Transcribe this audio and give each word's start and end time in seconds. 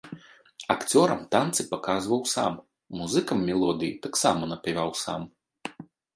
Акцёрам 0.75 1.19
танцы 1.35 1.65
паказваў 1.73 2.21
сам, 2.33 2.57
музыкам 3.01 3.37
мелодыя 3.51 4.01
таксама 4.09 4.41
напяваў 4.55 4.91
сам. 5.05 5.21